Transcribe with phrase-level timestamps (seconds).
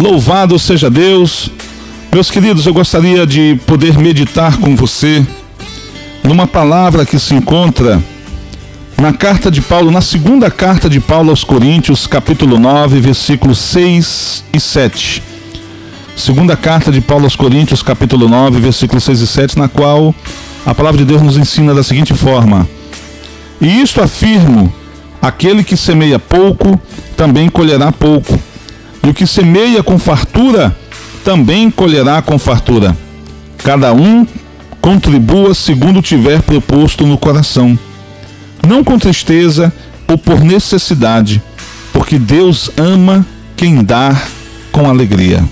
[0.00, 1.50] Louvado seja Deus.
[2.10, 5.22] Meus queridos, eu gostaria de poder meditar com você
[6.24, 8.02] numa palavra que se encontra
[8.96, 14.44] na carta de Paulo, na segunda carta de Paulo aos Coríntios, capítulo 9, versículos 6
[14.54, 15.22] e 7.
[16.16, 20.14] Segunda carta de Paulo aos Coríntios, capítulo 9, versículos 6 e 7, na qual
[20.64, 22.66] a palavra de Deus nos ensina da seguinte forma:
[23.60, 24.72] E isto afirmo:
[25.20, 26.80] aquele que semeia pouco,
[27.18, 28.39] também colherá pouco
[29.02, 30.76] e o que semeia com fartura,
[31.24, 32.96] também colherá com fartura.
[33.58, 34.26] Cada um
[34.80, 37.78] contribua segundo tiver proposto no coração,
[38.66, 39.72] não com tristeza
[40.08, 41.42] ou por necessidade,
[41.92, 43.26] porque Deus ama
[43.56, 44.20] quem dá
[44.72, 45.44] com alegria.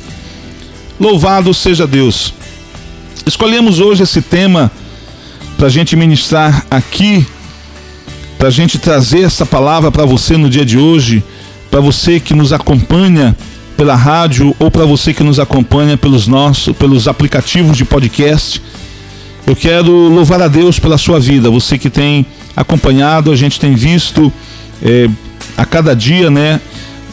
[0.98, 2.34] Louvado seja Deus!
[3.26, 4.70] Escolhemos hoje esse tema
[5.56, 7.26] para a gente ministrar aqui,
[8.38, 11.22] para a gente trazer essa palavra para você no dia de hoje
[11.70, 13.36] para você que nos acompanha
[13.76, 18.60] pela rádio ou para você que nos acompanha pelos nossos, pelos aplicativos de podcast.
[19.46, 21.48] Eu quero louvar a Deus pela sua vida.
[21.50, 24.32] Você que tem acompanhado, a gente tem visto
[24.82, 25.08] é,
[25.56, 26.60] a cada dia, né,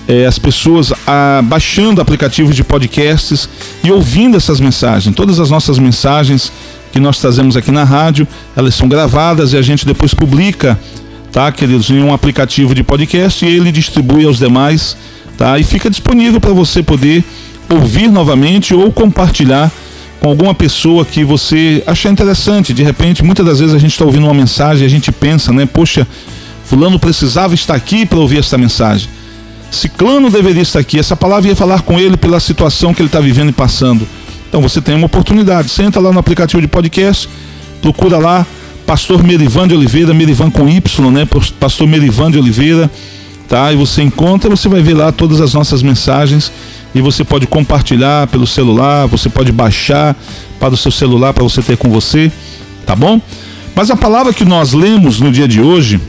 [0.08, 3.48] é, as pessoas a, baixando aplicativos de podcasts
[3.84, 5.16] e ouvindo essas mensagens.
[5.16, 6.52] Todas as nossas mensagens
[6.92, 10.80] que nós trazemos aqui na rádio, elas são gravadas e a gente depois publica
[11.36, 14.96] tá, queridos, em um aplicativo de podcast e ele distribui aos demais,
[15.38, 15.60] tá?
[15.60, 17.26] E fica disponível para você poder
[17.70, 19.70] ouvir novamente ou compartilhar
[20.22, 22.74] com alguma pessoa que você achar interessante.
[22.74, 25.52] De repente, muitas das vezes a gente está ouvindo uma mensagem e a gente pensa,
[25.52, 25.66] né?
[25.66, 26.08] Poxa,
[26.64, 29.10] fulano precisava estar aqui para ouvir essa mensagem.
[29.70, 30.98] Ciclano deveria estar aqui.
[30.98, 34.08] Essa palavra ia falar com ele pela situação que ele está vivendo e passando.
[34.48, 35.68] Então você tem uma oportunidade.
[35.68, 37.28] Senta lá no aplicativo de podcast,
[37.82, 38.48] procura lá
[38.86, 41.28] Pastor Merivan de Oliveira, Merivan com Y, né?
[41.60, 42.90] Pastor Merivan de Oliveira,
[43.48, 43.74] tá?
[43.74, 46.52] E você encontra, você vai ver lá todas as nossas mensagens
[46.94, 50.16] e você pode compartilhar pelo celular, você pode baixar
[50.60, 52.32] para o seu celular para você ter com você,
[52.86, 53.20] tá bom?
[53.76, 56.00] Mas a palavra que nós lemos no dia de hoje,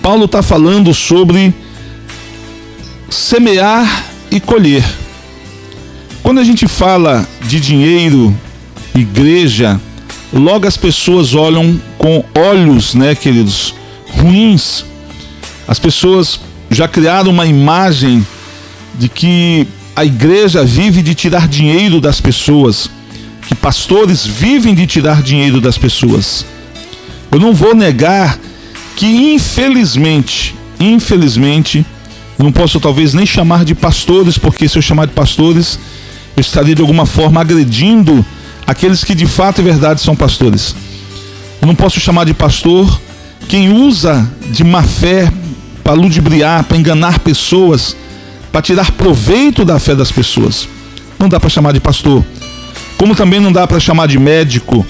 [0.00, 1.52] Paulo está falando sobre
[3.10, 4.84] semear e colher.
[6.22, 8.34] Quando a gente fala de dinheiro,
[8.94, 9.78] igreja,
[10.38, 13.74] logo as pessoas olham com olhos, né, queridos,
[14.10, 14.84] ruins.
[15.66, 16.40] As pessoas
[16.70, 18.26] já criaram uma imagem
[18.98, 22.90] de que a igreja vive de tirar dinheiro das pessoas,
[23.46, 26.44] que pastores vivem de tirar dinheiro das pessoas.
[27.30, 28.38] Eu não vou negar
[28.96, 31.84] que infelizmente, infelizmente,
[32.38, 35.78] não posso talvez nem chamar de pastores, porque se eu chamar de pastores,
[36.36, 38.24] eu estaria de alguma forma agredindo
[38.66, 40.74] aqueles que de fato e verdade são pastores.
[41.60, 43.00] Eu não posso chamar de pastor
[43.48, 45.32] quem usa de má fé
[45.82, 47.96] para ludibriar, para enganar pessoas,
[48.50, 50.68] para tirar proveito da fé das pessoas.
[51.18, 52.24] Não dá para chamar de pastor.
[52.96, 54.86] Como também não dá para chamar de médico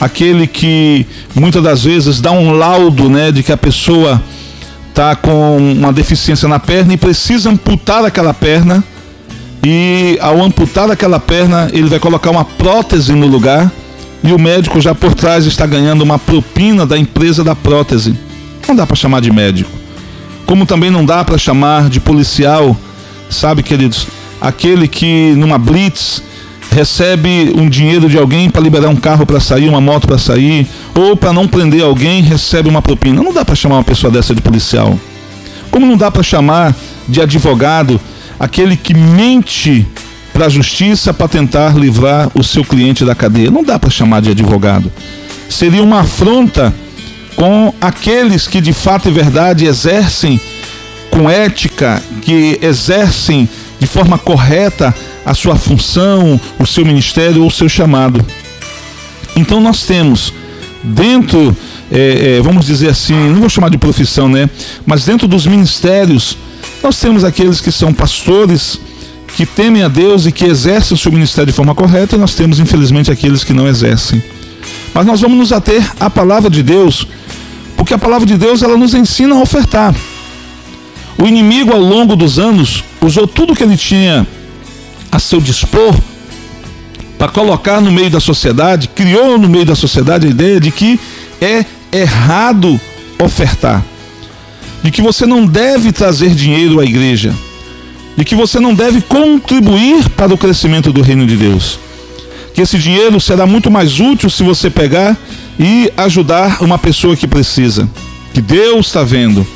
[0.00, 4.22] aquele que muitas das vezes dá um laudo, né, de que a pessoa
[4.90, 8.82] está com uma deficiência na perna e precisa amputar aquela perna
[9.64, 13.70] e ao amputar aquela perna, ele vai colocar uma prótese no lugar
[14.22, 18.14] e o médico já por trás está ganhando uma propina da empresa da prótese.
[18.66, 19.70] Não dá para chamar de médico.
[20.46, 22.76] Como também não dá para chamar de policial,
[23.28, 24.06] sabe, queridos?
[24.40, 26.22] Aquele que numa blitz
[26.70, 30.66] recebe um dinheiro de alguém para liberar um carro para sair, uma moto para sair,
[30.94, 33.22] ou para não prender alguém, recebe uma propina.
[33.22, 34.98] Não dá para chamar uma pessoa dessa de policial.
[35.70, 36.74] Como não dá para chamar
[37.08, 38.00] de advogado
[38.38, 39.86] aquele que mente
[40.32, 43.50] para a justiça para tentar livrar o seu cliente da cadeia.
[43.50, 44.90] Não dá para chamar de advogado.
[45.48, 46.72] Seria uma afronta
[47.34, 50.40] com aqueles que de fato e verdade exercem
[51.10, 53.48] com ética, que exercem
[53.80, 54.94] de forma correta
[55.24, 58.24] a sua função, o seu ministério ou o seu chamado.
[59.36, 60.32] Então nós temos
[60.82, 61.56] dentro,
[61.90, 64.48] é, é, vamos dizer assim, não vou chamar de profissão, né?
[64.86, 66.36] Mas dentro dos ministérios
[66.82, 68.78] nós temos aqueles que são pastores,
[69.36, 72.34] que temem a Deus e que exercem o seu ministério de forma correta, e nós
[72.34, 74.22] temos, infelizmente, aqueles que não exercem.
[74.94, 77.06] Mas nós vamos nos ater à palavra de Deus,
[77.76, 79.94] porque a palavra de Deus ela nos ensina a ofertar.
[81.16, 84.26] O inimigo, ao longo dos anos, usou tudo que ele tinha
[85.10, 85.94] a seu dispor
[87.18, 90.98] para colocar no meio da sociedade, criou no meio da sociedade a ideia de que
[91.40, 92.80] é errado
[93.18, 93.84] ofertar
[94.82, 97.34] de que você não deve trazer dinheiro à igreja,
[98.16, 101.78] de que você não deve contribuir para o crescimento do reino de Deus.
[102.54, 105.16] Que esse dinheiro será muito mais útil se você pegar
[105.58, 107.88] e ajudar uma pessoa que precisa,
[108.32, 109.46] que Deus está vendo.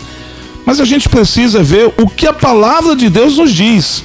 [0.64, 4.04] Mas a gente precisa ver o que a palavra de Deus nos diz.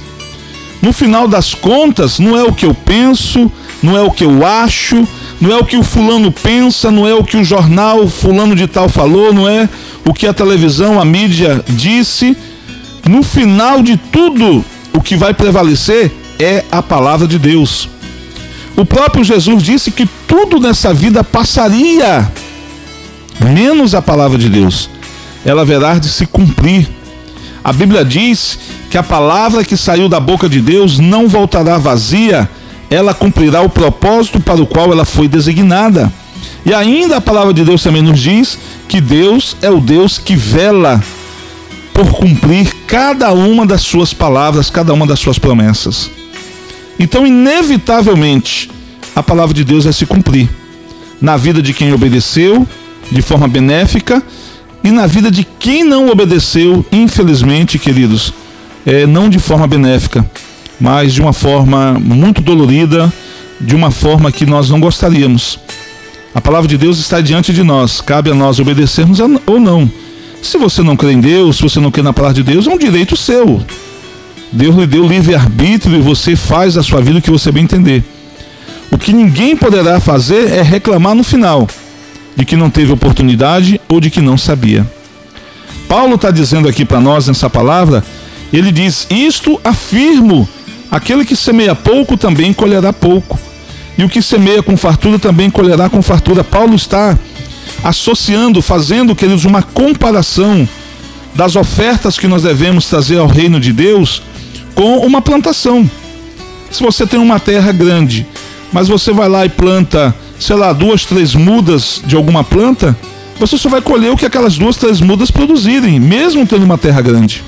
[0.82, 3.50] No final das contas, não é o que eu penso,
[3.82, 5.06] não é o que eu acho,
[5.40, 8.66] não é o que o fulano pensa, não é o que o jornal fulano de
[8.66, 9.68] tal falou, não é
[10.04, 12.36] o que a televisão, a mídia disse.
[13.06, 17.88] No final de tudo, o que vai prevalecer é a palavra de Deus.
[18.76, 22.30] O próprio Jesus disse que tudo nessa vida passaria,
[23.40, 24.90] menos a palavra de Deus.
[25.44, 26.88] Ela haverá de se cumprir.
[27.62, 28.58] A Bíblia diz
[28.90, 32.48] que a palavra que saiu da boca de Deus não voltará vazia,
[32.90, 36.12] ela cumprirá o propósito para o qual ela foi designada.
[36.64, 38.58] E ainda a palavra de Deus também nos diz
[38.88, 41.02] que Deus é o Deus que vela
[41.92, 46.10] por cumprir cada uma das suas palavras, cada uma das suas promessas.
[46.98, 48.70] Então, inevitavelmente,
[49.14, 50.48] a palavra de Deus vai se cumprir
[51.20, 52.66] na vida de quem obedeceu
[53.10, 54.22] de forma benéfica
[54.82, 58.32] e na vida de quem não obedeceu, infelizmente, queridos,
[58.86, 60.28] é, não de forma benéfica,
[60.80, 63.12] mas de uma forma muito dolorida,
[63.60, 65.58] de uma forma que nós não gostaríamos.
[66.34, 69.90] A palavra de Deus está diante de nós, cabe a nós obedecermos ou não.
[70.40, 72.70] Se você não crê em Deus, se você não crê na palavra de Deus, é
[72.70, 73.60] um direito seu.
[74.52, 78.04] Deus lhe deu livre-arbítrio e você faz da sua vida o que você bem entender.
[78.90, 81.68] O que ninguém poderá fazer é reclamar no final
[82.36, 84.86] de que não teve oportunidade ou de que não sabia.
[85.88, 88.04] Paulo está dizendo aqui para nós nessa palavra,
[88.52, 90.48] ele diz: Isto afirmo,
[90.90, 93.38] aquele que semeia pouco também colherá pouco,
[93.96, 96.44] e o que semeia com fartura também colherá com fartura.
[96.44, 97.18] Paulo está
[97.82, 100.68] associando, fazendo, queridos, uma comparação
[101.34, 104.22] das ofertas que nós devemos trazer ao reino de Deus
[104.74, 105.88] com uma plantação.
[106.70, 108.26] Se você tem uma terra grande,
[108.72, 112.96] mas você vai lá e planta, sei lá, duas, três mudas de alguma planta,
[113.38, 117.00] você só vai colher o que aquelas duas, três mudas produzirem, mesmo tendo uma terra
[117.00, 117.42] grande.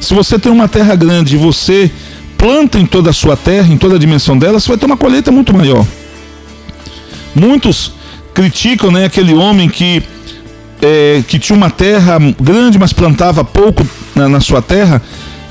[0.00, 1.90] Se você tem uma terra grande e você
[2.42, 4.96] planta em toda a sua terra, em toda a dimensão dela, você vai ter uma
[4.96, 5.86] colheita muito maior.
[7.36, 7.92] Muitos
[8.34, 10.02] criticam né, aquele homem que,
[10.82, 15.00] é, que tinha uma terra grande, mas plantava pouco na, na sua terra,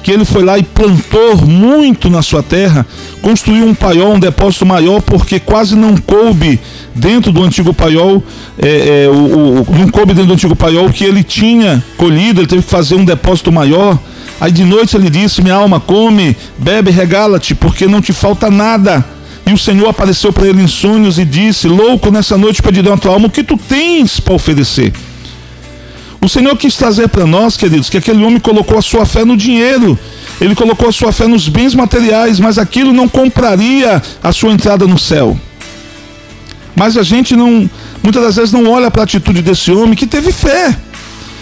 [0.03, 2.85] que ele foi lá e plantou muito na sua terra,
[3.21, 6.59] construiu um paiol, um depósito maior, porque quase não coube
[6.93, 8.21] dentro do antigo paiol,
[8.61, 12.47] é, é, o, o, não coube dentro do antigo paiol que ele tinha colhido, ele
[12.47, 13.97] teve que fazer um depósito maior.
[14.41, 19.05] Aí de noite ele disse: Minha alma, come, bebe, regala-te, porque não te falta nada.
[19.45, 22.97] E o Senhor apareceu para ele em sonhos e disse: Louco, nessa noite pedirei a
[22.97, 24.91] tua alma o que tu tens para oferecer.
[26.19, 29.37] O Senhor quis trazer para nós, queridos, que aquele homem colocou a sua fé no
[29.37, 29.97] dinheiro,
[30.39, 34.87] ele colocou a sua fé nos bens materiais, mas aquilo não compraria a sua entrada
[34.87, 35.39] no céu.
[36.75, 37.69] Mas a gente não,
[38.01, 40.75] muitas das vezes não olha para a atitude desse homem que teve fé.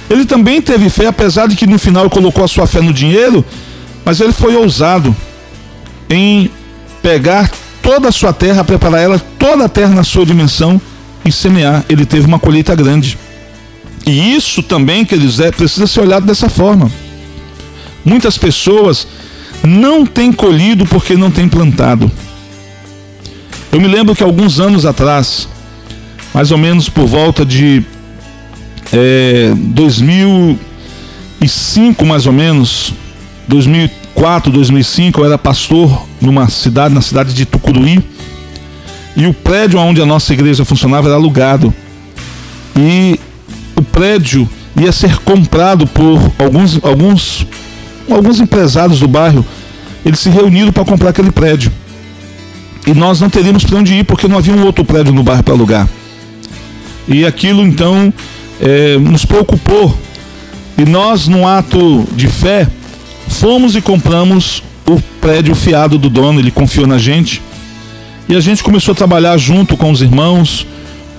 [0.10, 3.46] Ele também teve fé, apesar de que no final colocou a sua fé no dinheiro,
[4.04, 5.16] mas ele foi ousado
[6.10, 6.50] em
[7.02, 7.52] pegar
[7.84, 10.82] toda a sua terra, preparar ela, toda a terra na sua dimensão
[11.24, 11.86] e semear.
[11.88, 13.18] Ele teve uma colheita grande.
[14.06, 16.92] E isso também, queridos, é, precisa ser olhado dessa forma.
[18.04, 19.08] Muitas pessoas
[19.64, 22.12] não têm colhido porque não têm plantado.
[23.72, 25.48] Eu me lembro que alguns anos atrás,
[26.34, 27.84] mais ou menos por volta de
[28.92, 32.94] é, 2005, mais ou menos,
[33.48, 38.04] 2004, 2005, eu era pastor numa cidade, na cidade de Tucuruí,
[39.16, 41.74] e o prédio onde a nossa igreja funcionava era alugado.
[42.76, 43.20] E
[43.76, 44.48] o prédio
[44.80, 47.48] ia ser comprado por alguns, alguns,
[48.10, 49.46] alguns empresários do bairro.
[50.06, 51.72] Eles se reuniram para comprar aquele prédio.
[52.88, 55.44] E nós não teríamos para onde ir, porque não havia um outro prédio no bairro
[55.44, 55.88] para alugar.
[57.08, 58.14] E aquilo então
[58.60, 59.98] é, nos preocupou.
[60.78, 62.68] E nós, num ato de fé,
[63.28, 67.42] fomos e compramos o prédio fiado do dono, ele confiou na gente.
[68.28, 70.66] E a gente começou a trabalhar junto com os irmãos,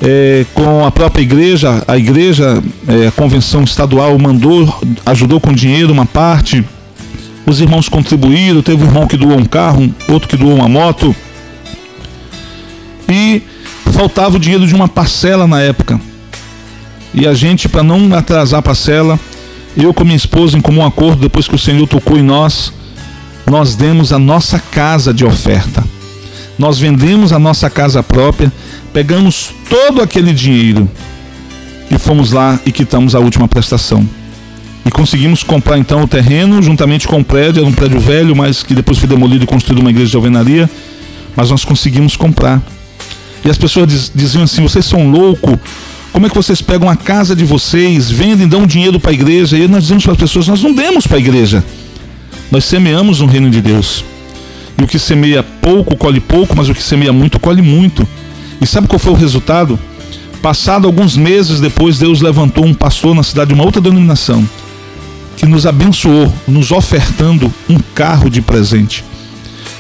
[0.03, 5.93] é, com a própria igreja, a igreja, é, a convenção estadual mandou, ajudou com dinheiro
[5.93, 6.65] uma parte,
[7.47, 11.15] os irmãos contribuíram, teve um irmão que doou um carro, outro que doou uma moto,
[13.09, 13.43] e
[13.93, 16.01] faltava o dinheiro de uma parcela na época.
[17.13, 19.19] E a gente, para não atrasar a parcela,
[19.77, 22.73] eu com minha esposa, em comum acordo, depois que o Senhor tocou em nós,
[23.47, 25.85] nós demos a nossa casa de oferta.
[26.59, 28.53] Nós vendemos a nossa casa própria
[28.93, 30.89] pegamos todo aquele dinheiro
[31.91, 34.07] e fomos lá e quitamos a última prestação.
[34.85, 38.63] E conseguimos comprar então o terreno juntamente com o prédio, era um prédio velho, mas
[38.63, 40.71] que depois foi demolido e construído uma igreja de alvenaria,
[41.37, 42.63] mas nós conseguimos comprar.
[43.45, 45.59] E as pessoas diz, diziam assim: vocês são loucos,
[46.13, 49.57] como é que vocês pegam a casa de vocês, vendem, dão dinheiro para a igreja?
[49.57, 51.65] E nós dizemos para as pessoas: nós não demos para a igreja,
[52.51, 54.05] Nós semeamos no reino de Deus.
[54.77, 58.07] E o que semeia pouco, colhe pouco, mas o que semeia muito, colhe muito.
[58.61, 59.79] E sabe qual foi o resultado?
[60.43, 64.49] Passado alguns meses depois, Deus levantou um pastor na cidade de uma outra denominação
[65.37, 69.05] que nos abençoou, nos ofertando um carro de presente.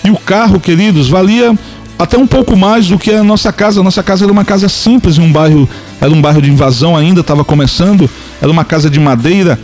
[0.04, 1.58] E o carro, queridos, valia
[2.00, 3.80] até um pouco mais do que a nossa casa.
[3.80, 5.68] A nossa casa era uma casa simples, um bairro,
[6.00, 8.08] era um bairro de invasão ainda, estava começando,
[8.40, 9.60] era uma casa de madeira.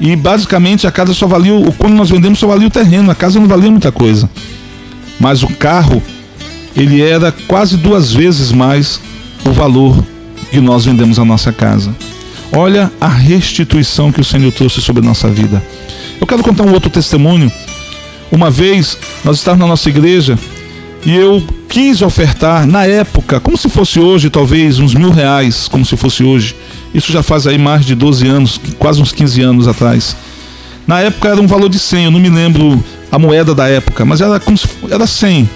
[0.00, 3.38] E basicamente a casa só valia, quando nós vendemos só valia o terreno, a casa
[3.38, 4.30] não valia muita coisa.
[5.20, 6.02] Mas o carro,
[6.74, 8.98] ele era quase duas vezes mais
[9.44, 10.02] o valor
[10.50, 11.94] que nós vendemos a nossa casa.
[12.50, 15.62] Olha a restituição que o Senhor trouxe sobre a nossa vida.
[16.18, 17.52] Eu quero contar um outro testemunho.
[18.32, 20.38] Uma vez nós estávamos na nossa igreja
[21.04, 21.42] e eu
[21.74, 26.22] quis ofertar na época, como se fosse hoje, talvez uns mil reais, como se fosse
[26.22, 26.54] hoje.
[26.94, 30.16] Isso já faz aí mais de 12 anos, quase uns 15 anos atrás.
[30.86, 34.04] Na época era um valor de 100, eu não me lembro a moeda da época,
[34.04, 35.50] mas era como se era 100.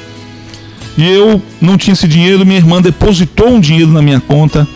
[0.96, 4.66] E eu não tinha esse dinheiro, minha irmã depositou um dinheiro na minha conta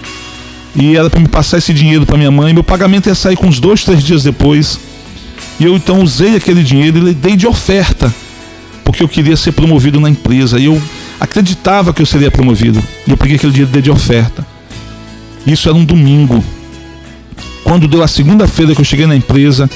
[0.76, 2.54] e era para me passar esse dinheiro para minha mãe.
[2.54, 4.78] Meu pagamento ia sair com uns dois, três dias depois.
[5.58, 8.14] E eu então usei aquele dinheiro e dei de oferta,
[8.84, 10.56] porque eu queria ser promovido na empresa.
[10.60, 10.80] E eu
[11.22, 12.82] acreditava que eu seria promovido.
[13.06, 14.44] E eu peguei aquele dei de oferta.
[15.46, 16.42] Isso era um domingo.
[17.62, 19.70] Quando deu a segunda-feira que eu cheguei na empresa,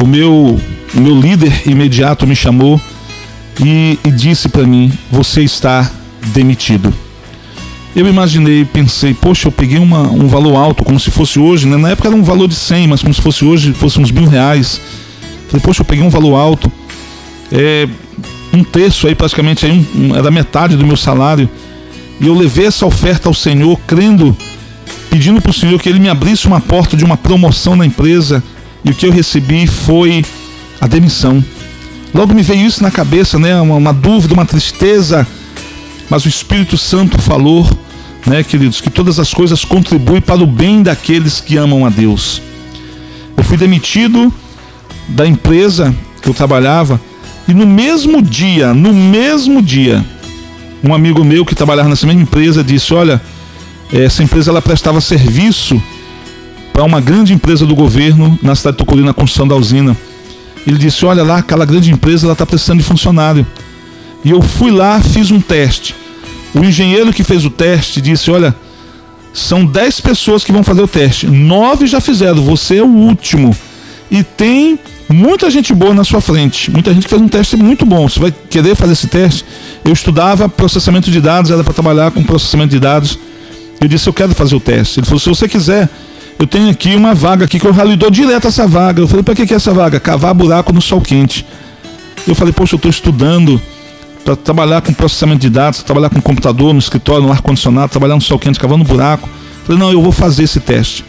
[0.00, 0.60] o meu,
[0.92, 2.80] o meu líder imediato me chamou
[3.64, 5.88] e, e disse para mim: Você está
[6.32, 6.92] demitido.
[7.94, 11.76] Eu imaginei, pensei, poxa, eu peguei uma, um valor alto, como se fosse hoje, né?
[11.76, 14.26] Na época era um valor de 100, mas como se fosse hoje, fosse uns mil
[14.26, 14.80] reais.
[15.46, 16.72] Falei, poxa, eu peguei um valor alto,
[17.52, 17.86] é,
[18.54, 21.48] um terço aí, praticamente, aí um, era metade do meu salário.
[22.20, 24.36] E eu levei essa oferta ao Senhor, crendo,
[25.10, 28.42] pedindo para o Senhor que Ele me abrisse uma porta de uma promoção na empresa.
[28.84, 30.24] E o que eu recebi foi
[30.80, 31.42] a demissão.
[32.14, 33.60] Logo me veio isso na cabeça, né?
[33.60, 35.26] Uma, uma dúvida, uma tristeza.
[36.08, 37.68] Mas o Espírito Santo falou
[38.26, 42.40] né, queridos, que todas as coisas contribuem para o bem daqueles que amam a Deus.
[43.36, 44.32] Eu fui demitido
[45.08, 47.00] da empresa que eu trabalhava
[47.46, 50.04] e no mesmo dia, no mesmo dia,
[50.82, 53.20] um amigo meu que trabalhava nessa mesma empresa disse: Olha,
[53.92, 55.80] essa empresa ela prestava serviço
[56.72, 59.96] para uma grande empresa do governo na cidade de Tuculina, na construção da usina.
[60.66, 63.46] Ele disse: Olha lá, aquela grande empresa ela está precisando de funcionário.
[64.24, 65.94] E eu fui lá, fiz um teste.
[66.54, 68.54] O engenheiro que fez o teste disse: Olha,
[69.34, 73.54] são 10 pessoas que vão fazer o teste, nove já fizeram, você é o último.
[74.10, 77.84] E tem muita gente boa na sua frente, muita gente que fez um teste muito
[77.84, 78.08] bom.
[78.08, 79.44] Você vai querer fazer esse teste?
[79.84, 83.18] Eu estudava processamento de dados, era para trabalhar com processamento de dados.
[83.80, 85.00] Eu disse: Eu quero fazer o teste.
[85.00, 85.88] Ele falou: Se você quiser,
[86.38, 89.00] eu tenho aqui uma vaga aqui que eu dou direto essa vaga.
[89.00, 90.00] Eu falei: Para que, que é essa vaga?
[90.00, 91.44] Cavar buraco no sol quente.
[92.26, 93.60] Eu falei: Poxa, eu estou estudando
[94.24, 98.22] para trabalhar com processamento de dados, trabalhar com computador, no escritório, no ar-condicionado, trabalhar no
[98.22, 99.28] sol quente, cavando buraco.
[99.64, 101.04] Falei, não, eu vou fazer esse teste.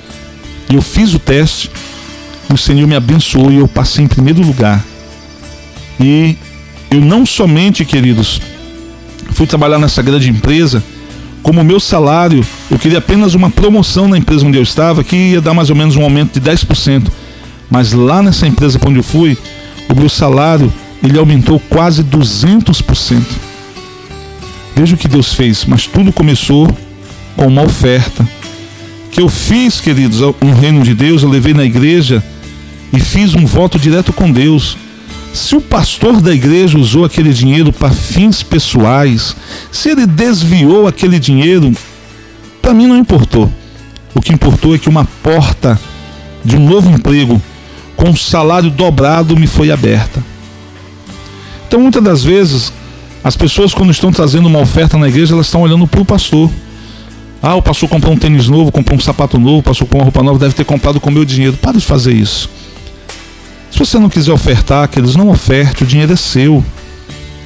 [0.69, 1.71] E eu fiz o teste,
[2.53, 4.83] o Senhor me abençoou e eu passei em primeiro lugar.
[5.99, 6.37] E
[6.89, 8.41] eu não somente, queridos,
[9.31, 10.83] fui trabalhar nessa grande empresa,
[11.41, 15.41] como meu salário, eu queria apenas uma promoção na empresa onde eu estava, que ia
[15.41, 17.07] dar mais ou menos um aumento de 10%.
[17.69, 19.37] Mas lá nessa empresa onde eu fui,
[19.89, 20.73] o meu salário
[21.03, 23.21] ele aumentou quase 200%.
[24.75, 26.67] Veja o que Deus fez, mas tudo começou
[27.35, 28.27] com uma oferta
[29.15, 32.21] que eu fiz, queridos, no reino de Deus, eu levei na igreja
[32.93, 34.77] e fiz um voto direto com Deus.
[35.33, 39.35] Se o pastor da igreja usou aquele dinheiro para fins pessoais,
[39.71, 41.73] se ele desviou aquele dinheiro,
[42.61, 43.51] para mim não importou.
[44.13, 45.79] O que importou é que uma porta
[46.43, 47.41] de um novo emprego
[47.95, 50.23] com um salário dobrado me foi aberta.
[51.67, 52.71] Então, muitas das vezes,
[53.23, 56.49] as pessoas, quando estão trazendo uma oferta na igreja, elas estão olhando para o pastor.
[57.41, 60.05] Ah, o pastor comprou um tênis novo, comprou um sapato novo, o pastor comprou uma
[60.05, 61.57] roupa nova, deve ter comprado com meu dinheiro.
[61.57, 62.49] Para de fazer isso.
[63.75, 66.63] Se você não quiser ofertar, queridos, não oferte, o dinheiro é seu.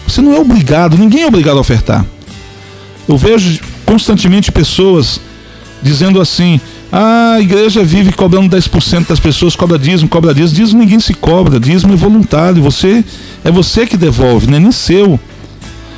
[0.08, 2.06] Você não é obrigado, ninguém é obrigado a ofertar.
[3.08, 5.20] Eu vejo constantemente pessoas
[5.82, 10.56] dizendo assim: ah, a igreja vive cobrando 10% das pessoas, cobra dízimo, cobra dízimo.
[10.56, 12.62] Dízimo ninguém se cobra, dízimo é voluntário.
[12.62, 13.04] Você
[13.44, 15.20] é você que devolve, não é nem seu.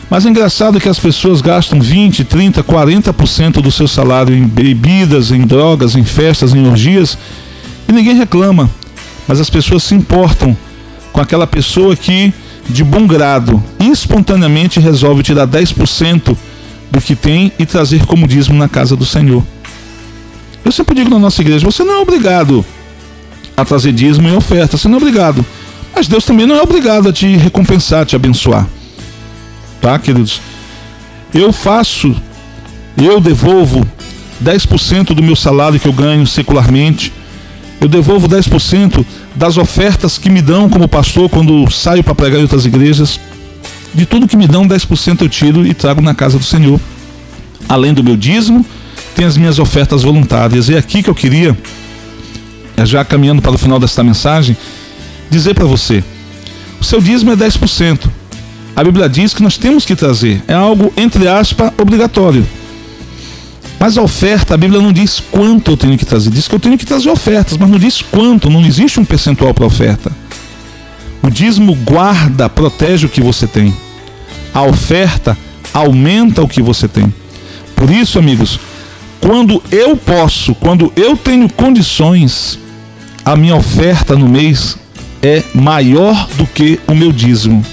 [0.10, 5.30] Mas é engraçado que as pessoas gastam 20, 30, 40% do seu salário em bebidas,
[5.30, 7.18] em drogas, em festas, em orgias,
[7.86, 8.70] e ninguém reclama.
[9.32, 10.58] Mas as pessoas se importam
[11.14, 12.34] com aquela pessoa que,
[12.68, 16.36] de bom grado, espontaneamente resolve tirar 10%
[16.92, 19.42] do que tem e trazer como dízimo na casa do Senhor.
[20.66, 22.66] Eu sempre digo na nossa igreja: você não é obrigado
[23.56, 25.46] a trazer dízimo e oferta, você não é obrigado.
[25.96, 28.68] Mas Deus também não é obrigado a te recompensar, a te abençoar.
[29.80, 30.42] Tá, queridos?
[31.34, 32.14] Eu faço,
[32.98, 33.88] eu devolvo
[34.44, 37.14] 10% do meu salário que eu ganho secularmente.
[37.82, 39.04] Eu devolvo 10%
[39.36, 43.20] das ofertas que me dão como pastor quando saio para pregar em outras igrejas.
[43.94, 46.80] De tudo que me dão, 10% eu tiro e trago na casa do Senhor.
[47.68, 48.66] Além do meu dízimo,
[49.16, 50.70] tem as minhas ofertas voluntárias.
[50.70, 51.58] E é aqui que eu queria,
[52.84, 54.56] já caminhando para o final desta mensagem,
[55.30, 56.04] dizer para você:
[56.80, 58.10] o seu dízimo é 10%.
[58.76, 62.46] A Bíblia diz que nós temos que trazer, é algo, entre aspas, obrigatório.
[63.82, 66.30] Mas a oferta, a Bíblia não diz quanto eu tenho que trazer.
[66.30, 69.56] Diz que eu tenho que trazer ofertas, mas não diz quanto, não existe um percentual
[69.56, 70.12] para oferta.
[71.24, 73.76] O dízimo guarda, protege o que você tem.
[74.54, 75.36] A oferta
[75.74, 77.12] aumenta o que você tem.
[77.76, 78.60] Por isso, amigos,
[79.20, 82.60] quando eu posso, quando eu tenho condições,
[83.26, 84.78] a minha oferta no mês
[85.24, 87.66] é maior do que o meu dízimo.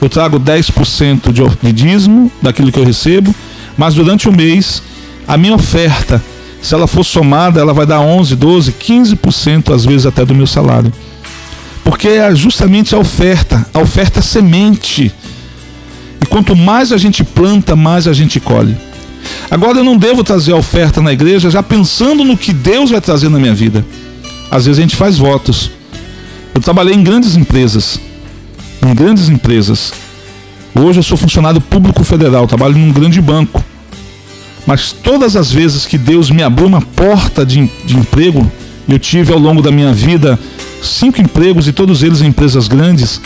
[0.00, 3.34] Eu trago 10% de dízimo daquilo que eu recebo,
[3.76, 4.80] mas durante o mês,
[5.26, 6.22] a minha oferta,
[6.60, 10.46] se ela for somada, ela vai dar 11, 12, 15% às vezes até do meu
[10.46, 10.92] salário.
[11.84, 15.12] Porque é justamente a oferta, a oferta é semente.
[16.20, 18.76] E quanto mais a gente planta, mais a gente colhe.
[19.50, 23.00] Agora eu não devo trazer a oferta na igreja já pensando no que Deus vai
[23.00, 23.84] trazer na minha vida.
[24.50, 25.70] Às vezes a gente faz votos.
[26.54, 27.98] Eu trabalhei em grandes empresas.
[28.86, 29.92] Em grandes empresas.
[30.74, 33.64] Hoje eu sou funcionário público federal, trabalho num grande banco.
[34.66, 38.50] Mas todas as vezes que Deus me abriu uma porta de, de emprego,
[38.88, 40.38] eu tive ao longo da minha vida
[40.82, 43.20] cinco empregos e todos eles em empresas grandes.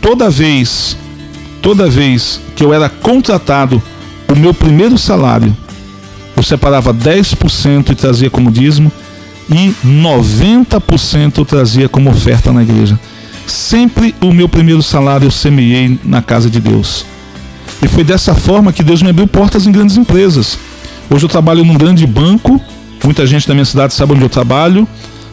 [0.00, 0.96] Toda vez,
[1.60, 3.82] toda vez que eu era contratado,
[4.28, 5.56] o meu primeiro salário,
[6.36, 8.92] eu separava 10% e trazia como dízimo
[9.50, 12.98] e 90% eu trazia como oferta na igreja.
[13.46, 17.04] Sempre o meu primeiro salário eu semeei na casa de Deus.
[17.82, 20.58] E foi dessa forma que Deus me abriu portas em grandes empresas.
[21.10, 22.60] Hoje eu trabalho num grande banco,
[23.04, 24.86] muita gente da minha cidade sabe onde eu trabalho,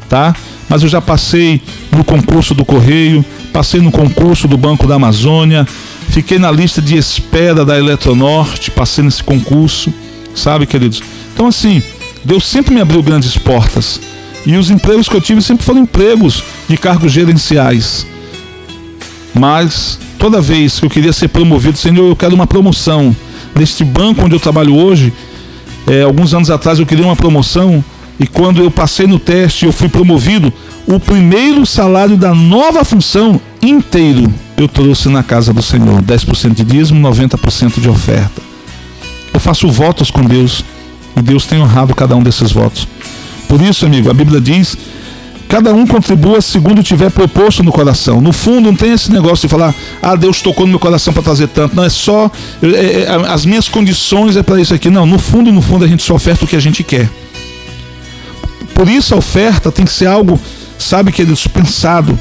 [0.07, 0.35] tá?
[0.69, 5.67] Mas eu já passei no concurso do Correio, passei no concurso do Banco da Amazônia,
[6.09, 9.93] fiquei na lista de espera da Eletronorte, passei nesse concurso,
[10.35, 11.01] sabe, queridos?
[11.33, 11.81] Então assim,
[12.23, 13.99] Deus sempre me abriu grandes portas.
[14.45, 18.05] E os empregos que eu tive sempre foram empregos de cargos gerenciais.
[19.33, 23.15] Mas toda vez que eu queria ser promovido, Senhor, eu quero uma promoção.
[23.55, 25.13] Neste banco onde eu trabalho hoje,
[25.85, 27.85] é, alguns anos atrás eu queria uma promoção.
[28.19, 30.51] E quando eu passei no teste, eu fui promovido.
[30.87, 36.01] O primeiro salário da nova função inteiro eu trouxe na casa do Senhor.
[36.01, 38.41] 10% de dízimo, 90% de oferta.
[39.31, 40.65] Eu faço votos com Deus
[41.15, 42.87] e Deus tem honrado cada um desses votos.
[43.47, 44.75] Por isso, amigo, a Bíblia diz:
[45.47, 48.21] cada um contribua segundo tiver proposto no coração.
[48.21, 51.23] No fundo, não tem esse negócio de falar, ah, Deus tocou no meu coração para
[51.23, 51.75] trazer tanto.
[51.75, 52.29] Não, é só.
[52.61, 54.89] É, é, as minhas condições é para isso aqui.
[54.89, 57.09] Não, no fundo, no fundo, a gente só oferta o que a gente quer.
[58.73, 60.39] Por isso, a oferta tem que ser algo,
[60.77, 62.17] sabe, queridos, pensado.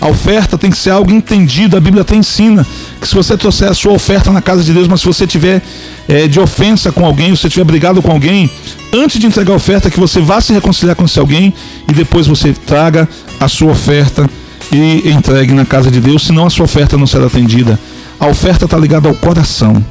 [0.00, 1.76] A oferta tem que ser algo entendido.
[1.76, 2.66] A Bíblia até ensina
[3.00, 5.62] que se você trouxer a sua oferta na casa de Deus, mas se você tiver
[6.06, 8.50] é, de ofensa com alguém, se você tiver brigado com alguém,
[8.92, 11.52] antes de entregar a oferta, que você vá se reconciliar com esse alguém
[11.88, 13.08] e depois você traga
[13.40, 14.28] a sua oferta
[14.70, 17.78] e entregue na casa de Deus, senão a sua oferta não será atendida.
[18.20, 19.84] A oferta está ligada ao coração,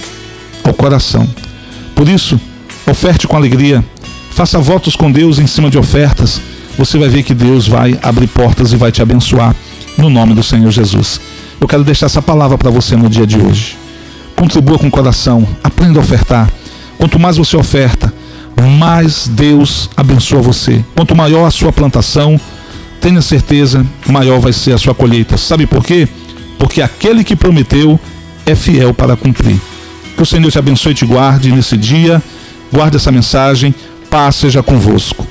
[0.64, 1.28] ao coração.
[1.96, 2.40] Por isso,
[2.86, 3.84] oferte com alegria,
[4.32, 6.40] faça votos com Deus em cima de ofertas.
[6.78, 9.56] Você vai ver que Deus vai abrir portas e vai te abençoar
[9.98, 11.20] no nome do Senhor Jesus.
[11.60, 13.78] Eu quero deixar essa palavra para você no dia de hoje.
[14.36, 16.50] Contribua com o coração, aprenda a ofertar.
[16.98, 18.14] Quanto mais você oferta,
[18.78, 20.84] mais Deus abençoa você.
[20.96, 22.40] Quanto maior a sua plantação,
[23.02, 25.38] tenha certeza, maior vai ser a sua colheita.
[25.38, 26.08] Sabe por quê?
[26.60, 28.00] Porque aquele que prometeu
[28.46, 29.60] é fiel para cumprir.
[30.16, 32.22] Que o Senhor te abençoe e te guarde nesse dia.
[32.72, 33.74] Guarde essa mensagem.
[34.10, 35.28] Paz seja convosco.